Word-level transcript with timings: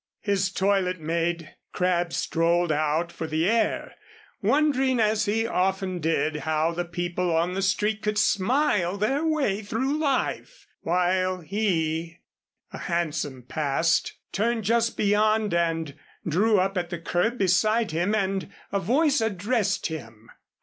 His 0.21 0.51
toilet 0.51 0.99
made, 0.99 1.53
Crabb 1.73 2.11
strolled 2.11 2.71
out 2.71 3.11
for 3.11 3.27
the 3.27 3.47
air, 3.47 3.93
wondering 4.41 4.99
as 4.99 5.25
he 5.25 5.45
often 5.45 5.99
did 5.99 6.37
how 6.37 6.71
the 6.71 6.85
people 6.85 7.35
on 7.35 7.53
the 7.53 7.61
street 7.61 8.01
could 8.01 8.17
smile 8.17 8.97
their 8.97 9.23
way 9.23 9.61
through 9.61 9.95
life, 9.99 10.65
while 10.79 11.41
he 11.41 12.17
A 12.73 12.79
hansom 12.79 13.43
passed, 13.43 14.13
turned 14.31 14.63
just 14.63 14.97
beyond 14.97 15.53
and 15.53 15.95
drew 16.27 16.59
up 16.59 16.79
at 16.79 16.89
the 16.89 16.97
curb 16.97 17.37
beside 17.37 17.91
him, 17.91 18.15
and 18.15 18.51
a 18.71 18.79
voice 18.79 19.21
addressed 19.21 19.85
him. 19.85 20.31